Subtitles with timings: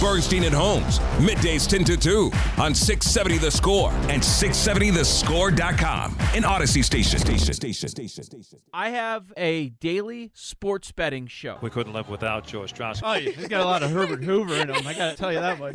[0.00, 6.16] Bernstein and Holmes, middays 10 to 2 on 670 The Score and 670thescore.com.
[6.34, 7.18] An Audacy station.
[7.18, 8.58] Station, station, station, station.
[8.72, 11.58] I have a daily sports betting show.
[11.60, 13.02] We couldn't live without Joe Ostrowski.
[13.04, 14.86] Oh, he's got a lot of Herbert Hoover in him.
[14.86, 15.74] I got to tell you that much.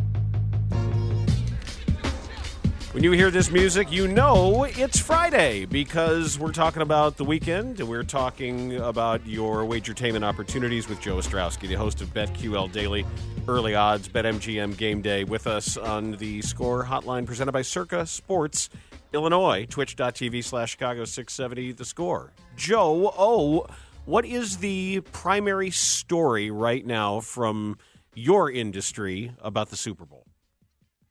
[2.95, 7.77] When you hear this music, you know it's Friday because we're talking about the weekend
[7.81, 13.05] we're talking about your wagertainment opportunities with Joe Ostrowski, the host of BetQL Daily,
[13.49, 18.69] Early Odds, BetMGM Game Day, with us on the Score Hotline presented by Circa Sports
[19.11, 22.31] Illinois, twitch.tv slash Chicago 670 The Score.
[22.55, 23.67] Joe, oh,
[24.05, 27.77] what is the primary story right now from
[28.13, 30.25] your industry about the Super Bowl?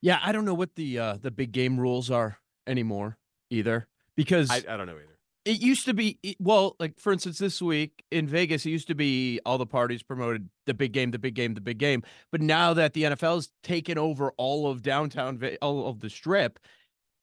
[0.05, 3.17] Yeah, I don't know what the uh, the big game rules are anymore
[3.49, 5.19] either because I, I don't know either.
[5.47, 8.95] it used to be well, like for instance, this week in Vegas, it used to
[8.95, 12.03] be all the parties promoted the big game, the big game, the big game.
[12.31, 16.59] But now that the NFL's taken over all of downtown, all of the strip,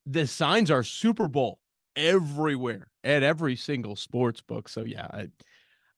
[0.08, 1.59] the signs are Super Bowl
[1.96, 4.68] everywhere at every single sports book.
[4.68, 5.28] So yeah, I,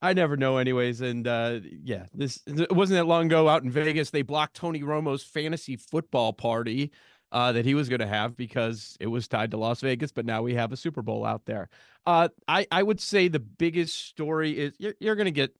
[0.04, 1.00] I never know anyways.
[1.00, 4.10] And uh yeah, this it wasn't that long ago out in Vegas.
[4.10, 6.92] They blocked Tony Romo's fantasy football party
[7.32, 10.42] uh that he was gonna have because it was tied to Las Vegas, but now
[10.42, 11.70] we have a Super Bowl out there.
[12.06, 15.56] Uh I, I would say the biggest story is you're you're gonna get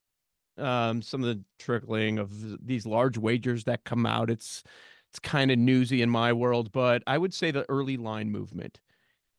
[0.58, 4.28] um some of the trickling of these large wagers that come out.
[4.28, 4.62] It's
[5.08, 8.78] it's kind of newsy in my world, but I would say the early line movement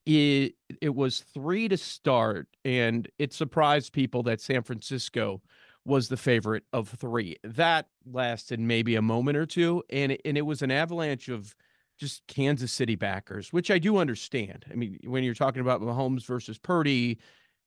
[0.05, 5.41] it it was three to start, and it surprised people that San Francisco
[5.85, 7.37] was the favorite of three.
[7.43, 11.55] That lasted maybe a moment or two, and it, and it was an avalanche of
[11.97, 14.65] just Kansas City backers, which I do understand.
[14.71, 17.19] I mean, when you're talking about Mahomes versus Purdy,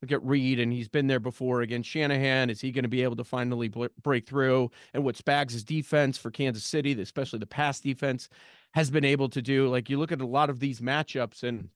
[0.03, 2.51] look at Reid, and he's been there before against Shanahan.
[2.51, 3.73] Is he going to be able to finally
[4.03, 4.71] break through?
[4.95, 8.29] And what Spags' defense for Kansas City, especially the pass defense,
[8.75, 9.69] has been able to do.
[9.69, 11.71] Like you look at a lot of these matchups, and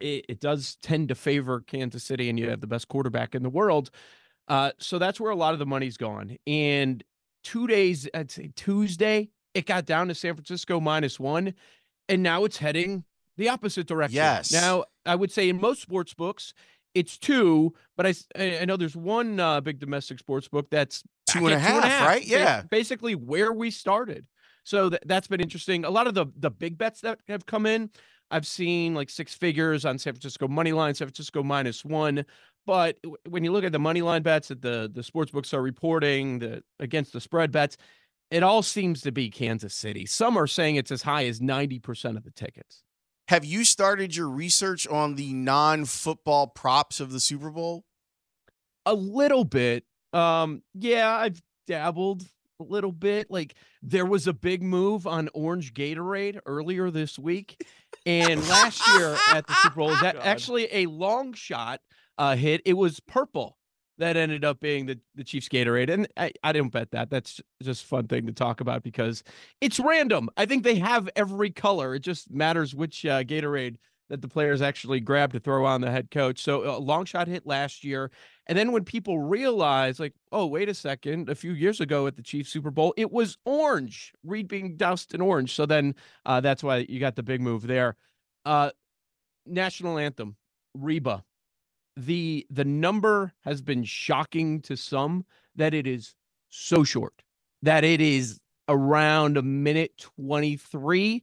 [0.00, 3.42] it, it does tend to favor Kansas City, and you have the best quarterback in
[3.42, 3.90] the world.
[4.48, 6.36] Uh, so that's where a lot of the money's gone.
[6.46, 7.02] And
[7.42, 11.54] two days, I'd say Tuesday, it got down to San Francisco minus one,
[12.08, 13.04] and now it's heading
[13.36, 14.16] the opposite direction.
[14.16, 14.52] Yes.
[14.52, 16.54] Now I would say in most sports books,
[16.94, 21.46] it's two, but I I know there's one uh, big domestic sports book that's Two
[21.46, 22.24] and a half, right?
[22.24, 22.62] Yeah.
[22.70, 24.26] basically where we started.
[24.64, 25.84] So th- that's been interesting.
[25.84, 27.90] A lot of the the big bets that have come in,
[28.30, 32.24] I've seen like six figures on San Francisco money line, San Francisco minus one.
[32.66, 32.98] But
[33.28, 36.40] when you look at the money line bets that the the sports books are reporting,
[36.40, 37.76] the against the spread bets,
[38.30, 40.04] it all seems to be Kansas City.
[40.06, 42.82] Some are saying it's as high as ninety percent of the tickets.
[43.28, 47.84] Have you started your research on the non-football props of the Super Bowl?
[48.84, 49.84] A little bit.
[50.12, 52.22] Um, yeah, I've dabbled
[52.60, 53.30] a little bit.
[53.30, 57.64] Like there was a big move on orange Gatorade earlier this week.
[58.06, 60.24] And last year at the Super Bowl, that God.
[60.24, 61.80] actually a long shot
[62.18, 62.62] uh hit.
[62.64, 63.58] It was purple
[63.98, 65.90] that ended up being the, the Chiefs Gatorade.
[65.90, 67.10] And I, I didn't bet that.
[67.10, 69.22] That's just a fun thing to talk about because
[69.60, 70.28] it's random.
[70.36, 71.94] I think they have every color.
[71.94, 73.76] It just matters which uh, Gatorade
[74.08, 76.40] that the players actually grab to throw on the head coach.
[76.40, 78.10] So a long shot hit last year.
[78.46, 82.16] And then when people realize, like, oh, wait a second, a few years ago at
[82.16, 85.54] the Chiefs Super Bowl, it was orange, Reid being doused in orange.
[85.54, 87.96] So then uh, that's why you got the big move there.
[88.44, 88.70] Uh,
[89.44, 90.36] national anthem,
[90.74, 91.24] Reba.
[91.98, 95.24] The the number has been shocking to some
[95.56, 96.14] that it is
[96.50, 97.22] so short,
[97.62, 101.22] that it is around a minute 23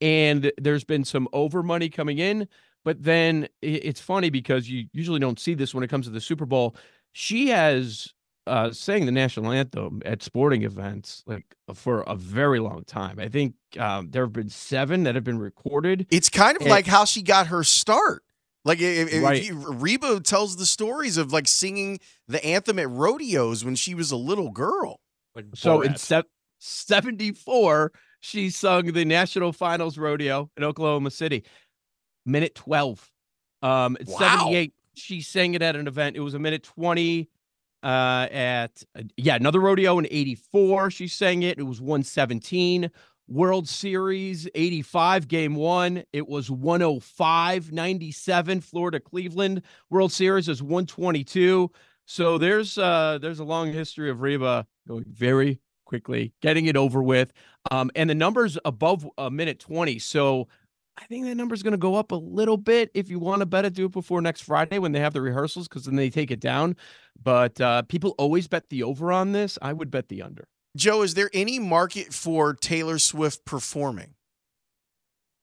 [0.00, 2.48] and there's been some over money coming in
[2.84, 6.20] but then it's funny because you usually don't see this when it comes to the
[6.20, 6.76] Super Bowl.
[7.12, 8.08] She has
[8.46, 11.44] uh sang the national anthem at sporting events like
[11.74, 13.18] for a very long time.
[13.20, 16.06] I think um, there have been seven that have been recorded.
[16.10, 18.22] It's kind of It- like how she got her start.
[18.64, 19.42] Like if, if Right.
[19.44, 21.98] you, Reba tells the stories of like singing
[22.28, 25.00] the anthem at rodeos when she was a little girl.
[25.34, 26.24] Like So in se-
[26.58, 31.44] 74, she sung the national finals rodeo in Oklahoma City.
[32.30, 33.10] Minute 12.
[33.62, 34.18] Um, Wow.
[34.18, 36.16] 78, she sang it at an event.
[36.16, 37.28] It was a minute 20.
[37.82, 40.90] uh, at uh, yeah another rodeo in '84.
[40.90, 41.58] She sang it.
[41.58, 42.90] It was 117.
[43.28, 46.02] World Series 85 game one.
[46.12, 48.60] It was 105 97.
[48.60, 51.70] Florida Cleveland World Series is 122.
[52.06, 57.02] So there's uh there's a long history of Reba going very quickly, getting it over
[57.02, 57.32] with.
[57.70, 59.98] Um, and the numbers above a minute 20.
[60.00, 60.48] So
[61.00, 62.90] I think that number is going to go up a little bit.
[62.94, 65.22] If you want to bet it, do it before next Friday when they have the
[65.22, 66.76] rehearsals, because then they take it down.
[67.22, 69.58] But uh, people always bet the over on this.
[69.62, 70.46] I would bet the under.
[70.76, 74.14] Joe, is there any market for Taylor Swift performing?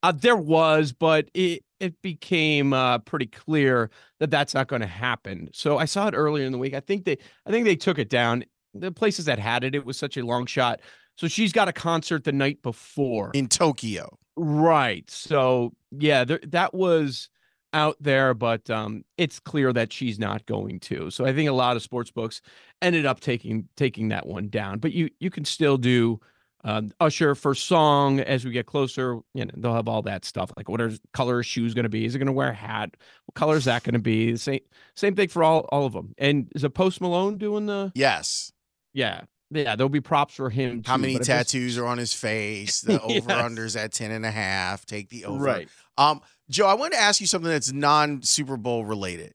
[0.04, 3.90] Uh, there was, but it it became uh, pretty clear
[4.20, 5.50] that that's not going to happen.
[5.54, 6.74] So I saw it earlier in the week.
[6.74, 8.46] I think they I think they took it down.
[8.74, 10.82] The places that had it, it was such a long shot.
[11.18, 14.18] So she's got a concert the night before in Tokyo.
[14.38, 15.10] Right.
[15.10, 17.30] So yeah, there, that was
[17.74, 21.10] out there, but um, it's clear that she's not going to.
[21.10, 22.42] So I think a lot of sports books
[22.82, 24.78] ended up taking taking that one down.
[24.80, 26.20] But you you can still do
[26.64, 29.20] um, Usher for song as we get closer.
[29.34, 32.06] You know they'll have all that stuff like what are color shoes going to be?
[32.06, 32.96] Is it going to wear a hat?
[33.26, 34.34] What color is that going to be?
[34.34, 34.60] The same
[34.96, 36.14] same thing for all all of them.
[36.20, 37.92] And is a Post Malone doing the?
[37.96, 38.52] Yes.
[38.94, 39.22] Yeah.
[39.50, 40.84] Yeah, there'll be props for him.
[40.84, 42.82] Too, How many tattoos are on his face?
[42.88, 43.24] The yes.
[43.24, 44.86] over unders at 10 and a half.
[44.86, 45.44] Take the over.
[45.44, 45.70] Right.
[45.98, 49.34] Um, Joe, I want to ask you something that's non Super Bowl related.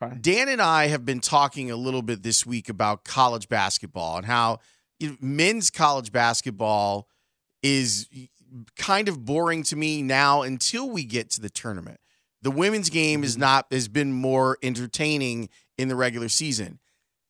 [0.00, 0.20] Right.
[0.20, 4.26] Dan and I have been talking a little bit this week about college basketball and
[4.26, 4.58] how
[4.98, 7.08] you know, men's college basketball
[7.62, 8.08] is
[8.76, 11.98] kind of boring to me now until we get to the tournament.
[12.42, 13.40] The women's game is mm-hmm.
[13.40, 15.48] not has been more entertaining
[15.78, 16.78] in the regular season.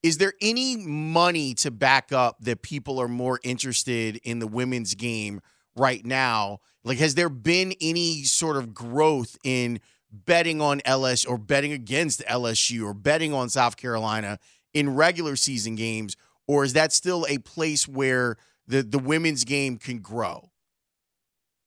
[0.04, 4.94] Is there any money to back up that people are more interested in the women's
[4.94, 5.40] game
[5.76, 6.58] right now?
[6.84, 9.80] Like, has there been any sort of growth in
[10.12, 14.38] betting on LSU or betting against LSU or betting on South Carolina
[14.74, 16.18] in regular season games?
[16.46, 18.36] Or is that still a place where
[18.66, 20.50] the, the women's game can grow?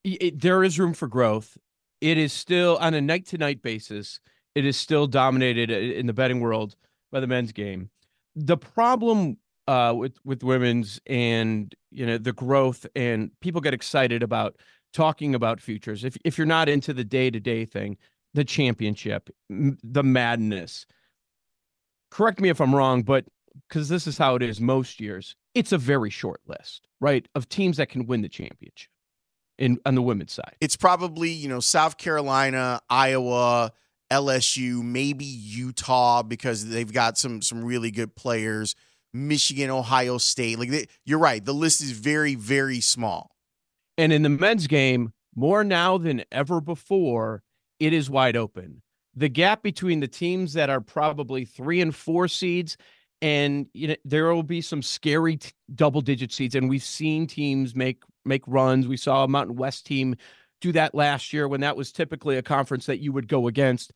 [0.04, 1.58] It, there is room for growth.
[2.02, 4.20] It is still on a night to night basis,
[4.54, 6.76] it is still dominated uh, in the betting world
[7.12, 7.90] by the men's game
[8.38, 9.38] the problem
[9.68, 14.56] uh, with with women's and you know the growth and people get excited about
[14.94, 16.04] talking about futures.
[16.04, 17.98] If if you're not into the day to day thing,
[18.34, 20.86] the championship, m- the madness.
[22.12, 23.26] Correct me if I'm wrong, but
[23.68, 27.50] because this is how it is most years, it's a very short list, right, of
[27.50, 28.92] teams that can win the championship
[29.58, 30.56] in on the women's side.
[30.62, 33.74] It's probably you know South Carolina, Iowa.
[34.12, 38.76] LSU, maybe Utah because they've got some some really good players.
[39.14, 40.60] Michigan, Ohio State.
[40.60, 43.32] Like they, you're right, the list is very very small.
[43.98, 47.42] And in the men's game, more now than ever before,
[47.80, 48.82] it is wide open.
[49.16, 52.78] The gap between the teams that are probably 3 and 4 seeds
[53.22, 57.26] and you know there will be some scary t- double digit seeds and we've seen
[57.26, 58.88] teams make make runs.
[58.88, 60.16] We saw a Mountain West team
[60.62, 63.92] do that last year when that was typically a conference that you would go against.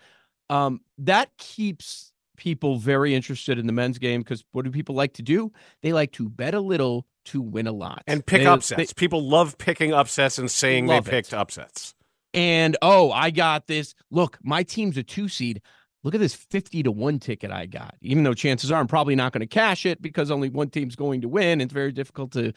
[0.49, 5.13] Um, that keeps people very interested in the men's game because what do people like
[5.13, 5.51] to do?
[5.81, 8.93] They like to bet a little to win a lot and pick they, upsets.
[8.93, 11.35] They, people love picking upsets and saying they picked it.
[11.35, 11.93] upsets.
[12.33, 13.93] And oh, I got this.
[14.09, 15.61] Look, my team's a two seed.
[16.03, 17.95] Look at this 50 to 1 ticket I got.
[18.01, 20.95] Even though chances are I'm probably not going to cash it because only one team's
[20.95, 21.61] going to win.
[21.61, 22.53] It's very difficult to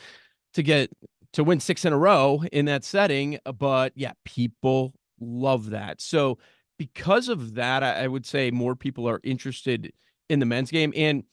[0.54, 0.90] to get
[1.34, 3.38] to win six in a row in that setting.
[3.58, 6.00] But yeah, people love that.
[6.00, 6.38] So
[6.78, 9.92] because of that, I, I would say more people are interested
[10.28, 10.92] in the men's game.
[10.96, 11.24] And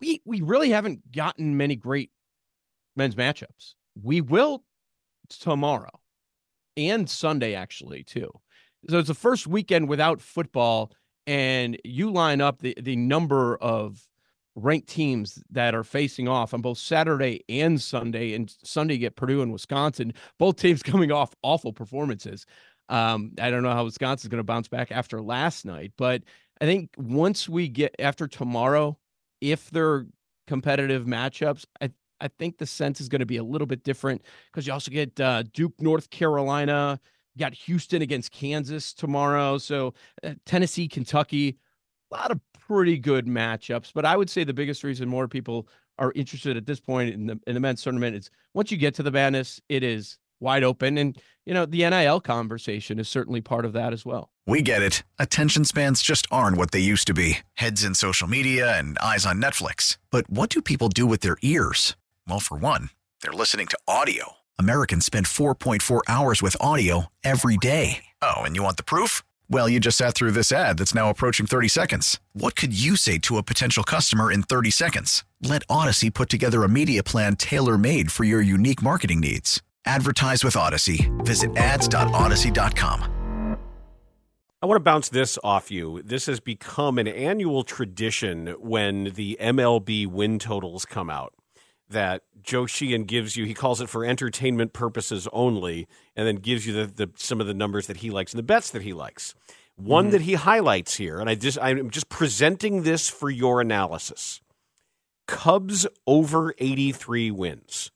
[0.00, 2.10] we we really haven't gotten many great
[2.96, 3.74] men's matchups.
[4.00, 4.64] We will
[5.28, 6.00] tomorrow
[6.76, 8.30] and Sunday actually too.
[8.88, 10.92] So it's the first weekend without football,
[11.26, 14.00] and you line up the the number of
[14.54, 18.34] ranked teams that are facing off on both Saturday and Sunday.
[18.34, 22.46] And Sunday get Purdue and Wisconsin, both teams coming off awful performances.
[22.88, 26.22] Um, I don't know how Wisconsin's going to bounce back after last night, but
[26.60, 28.98] I think once we get after tomorrow,
[29.40, 30.06] if they're
[30.46, 31.90] competitive matchups, I
[32.20, 34.90] I think the sense is going to be a little bit different because you also
[34.90, 37.00] get uh, Duke, North Carolina,
[37.34, 41.56] you got Houston against Kansas tomorrow, so uh, Tennessee, Kentucky,
[42.12, 43.90] a lot of pretty good matchups.
[43.92, 45.66] But I would say the biggest reason more people
[45.98, 48.94] are interested at this point in the in the men's tournament is once you get
[48.94, 50.96] to the madness, it is wide open.
[50.96, 54.30] And, you know, the NIL conversation is certainly part of that as well.
[54.46, 55.02] We get it.
[55.18, 59.26] Attention spans just aren't what they used to be heads in social media and eyes
[59.26, 59.98] on Netflix.
[60.10, 61.96] But what do people do with their ears?
[62.28, 64.34] Well, for one, they're listening to audio.
[64.60, 68.04] Americans spend 4.4 hours with audio every day.
[68.22, 69.22] Oh, and you want the proof?
[69.52, 72.20] Well, you just sat through this ad that's now approaching 30 seconds.
[72.34, 75.24] What could you say to a potential customer in 30 seconds?
[75.42, 79.60] Let Audacy put together a media plan tailor made for your unique marketing needs.
[79.84, 81.10] Advertise with Audacy.
[81.24, 83.56] Visit ads.audacy.com.
[84.62, 86.00] I want to bounce this off you.
[86.04, 91.32] This has become an annual tradition when the MLB win totals come out
[91.90, 93.44] that Joe Sheehan gives you.
[93.44, 97.46] He calls it for entertainment purposes only, and then gives you the, the some of
[97.46, 99.34] the numbers that he likes and the bets that he likes.
[99.76, 100.12] One mm-hmm.
[100.12, 104.40] that he highlights here, and I just I'm just presenting this for your analysis.
[105.26, 107.90] Cubs over 83 wins.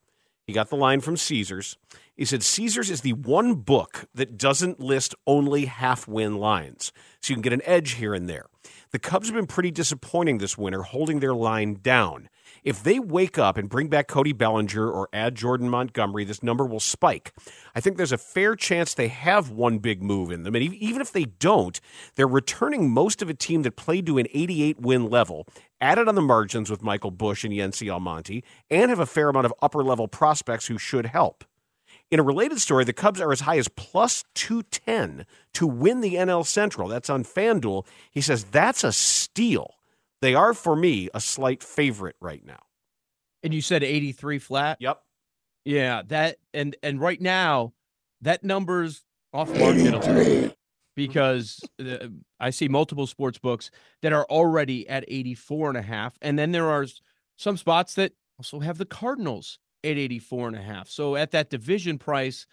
[0.47, 1.77] He got the line from Caesars.
[2.17, 6.93] He said Caesars is the one book that doesn't list only half win lines.
[7.21, 8.47] So you can get an edge here and there.
[8.95, 12.29] The Cubs have been pretty disappointing this winter, holding their line down.
[12.63, 16.65] If they wake up and bring back Cody Bellinger or add Jordan Montgomery, this number
[16.65, 17.33] will spike.
[17.75, 20.55] I think there's a fair chance they have one big move in them.
[20.55, 21.81] And even if they don't,
[22.15, 25.49] they're returning most of a team that played to an 88 win level,
[25.81, 29.47] added on the margins with Michael Busch and Yency Almonte, and have a fair amount
[29.47, 31.45] of upper level prospects who should help.
[32.15, 36.15] In a related story, the Cubs are as high as plus 210 to win the
[36.15, 36.87] NL Central.
[36.87, 37.85] That's on FanDuel.
[38.13, 39.75] He says that's a steal.
[40.23, 42.61] They are for me a slight favorite right now.
[43.43, 44.77] And you said 83 flat?
[44.79, 45.03] Yep.
[45.65, 47.73] Yeah, that and and right now
[48.21, 49.03] that number's
[49.33, 50.55] off market
[50.95, 52.07] because uh,
[52.39, 56.53] I see multiple sports books that are already at 84 and a half and then
[56.53, 56.87] there are
[57.37, 60.89] some spots that also have the Cardinals at 84 and a half.
[60.89, 62.47] So at that division price,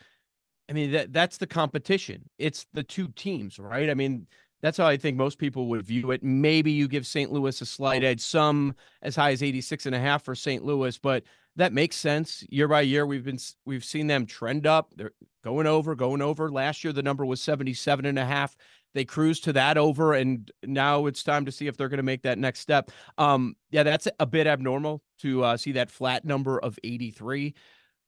[0.70, 2.30] I mean that that's the competition.
[2.38, 3.90] It's the two teams, right?
[3.90, 4.28] I mean,
[4.62, 6.24] that's how I think most people would view it.
[6.24, 7.32] Maybe you give St.
[7.32, 10.64] Louis a slight edge, some as high as 86 and a half for St.
[10.64, 11.24] Louis, but
[11.56, 12.46] that makes sense.
[12.50, 14.90] Year by year, we've been we've seen them trend up.
[14.96, 15.12] They're
[15.44, 16.50] going over, going over.
[16.50, 18.56] Last year the number was 77 and a half.
[18.94, 22.04] They cruised to that over, and now it's time to see if they're going to
[22.04, 22.92] make that next step.
[23.18, 27.54] Um, yeah, that's a bit abnormal to uh, see that flat number of 83.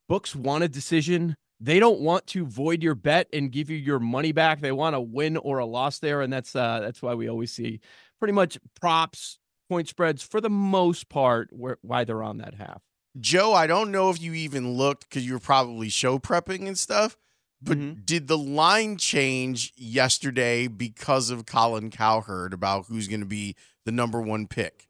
[0.10, 4.00] Books want a decision they don't want to void your bet and give you your
[4.00, 4.60] money back.
[4.60, 7.54] They want a win or a loss there, and that's uh, that's why we always
[7.54, 7.80] see
[8.20, 12.82] pretty much props, point spreads for the most part where why they're on that half.
[13.18, 16.78] Joe, I don't know if you even looked because you were probably show prepping and
[16.78, 17.16] stuff.
[17.64, 18.02] But mm-hmm.
[18.04, 23.56] did the line change yesterday because of Colin Cowherd about who's going to be
[23.86, 24.90] the number one pick?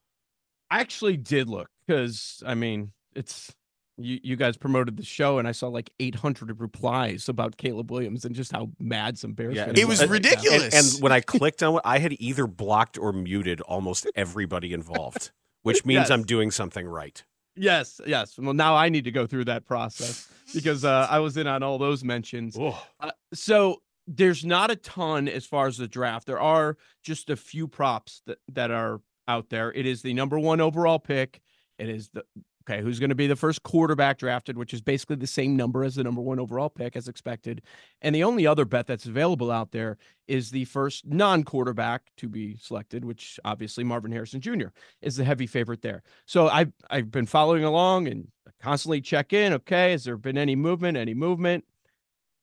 [0.71, 3.53] I actually did look because I mean it's
[3.97, 8.25] you, you guys promoted the show and I saw like 800 replies about Caleb Williams
[8.25, 10.63] and just how mad some Bears yeah, it was ridiculous.
[10.63, 14.73] And, and, when I clicked on it, I had either blocked or muted almost everybody
[14.73, 16.09] involved, which means yes.
[16.09, 17.23] I'm doing something right.
[17.55, 18.37] Yes, yes.
[18.37, 21.63] Well, now I need to go through that process because uh, I was in on
[21.63, 22.57] all those mentions.
[22.99, 26.27] Uh, so there's not a ton as far as the draft.
[26.27, 29.71] There are just a few props that, that are out there.
[29.71, 31.41] It is the number one overall pick.
[31.77, 32.23] It is the
[32.69, 35.83] Okay, who's going to be the first quarterback drafted, which is basically the same number
[35.83, 37.61] as the number one overall pick as expected.
[38.01, 39.97] And the only other bet that's available out there
[40.29, 44.67] is the first non quarterback to be selected, which obviously Marvin Harrison Jr.
[45.01, 46.03] is the heavy favorite there.
[46.25, 48.29] So I've, I've been following along and
[48.61, 49.51] constantly check in.
[49.53, 50.95] Okay, has there been any movement?
[50.95, 51.65] Any movement?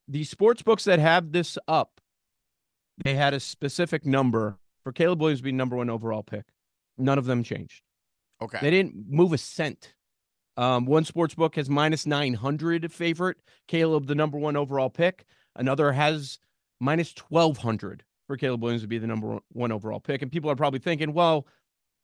[0.07, 1.99] The sports books that have this up,
[3.03, 6.45] they had a specific number for Caleb Williams being number one overall pick.
[6.99, 7.81] None of them changed.
[8.43, 8.59] Okay.
[8.61, 9.95] They didn't move a cent
[10.61, 15.25] um, one sports book has minus 900 favorite, Caleb, the number one overall pick.
[15.57, 16.39] Another has
[16.81, 20.21] minus 1200 for Caleb Williams to be the number one overall pick.
[20.21, 21.47] And people are probably thinking, well,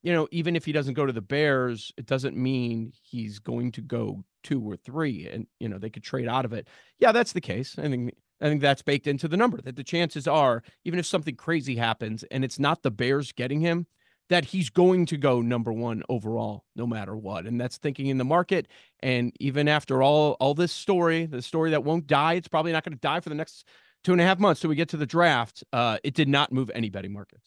[0.02, 3.72] you know, even if he doesn't go to the Bears, it doesn't mean he's going
[3.72, 6.68] to go two or three, and you know they could trade out of it.
[6.98, 7.76] Yeah, that's the case.
[7.78, 11.04] I think I think that's baked into the number that the chances are, even if
[11.04, 13.86] something crazy happens and it's not the Bears getting him,
[14.28, 18.18] that he's going to go number one overall no matter what and that's thinking in
[18.18, 18.66] the market
[19.00, 22.84] and even after all all this story the story that won't die it's probably not
[22.84, 23.66] going to die for the next
[24.04, 26.52] two and a half months till we get to the draft uh, it did not
[26.52, 27.46] move any betting markets.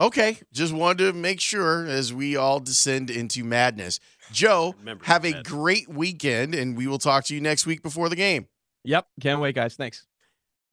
[0.00, 3.98] Okay just wanted to make sure as we all descend into madness.
[4.32, 8.16] Joe have a great weekend and we will talk to you next week before the
[8.16, 8.48] game.
[8.84, 9.74] Yep can't wait guys.
[9.74, 10.07] Thanks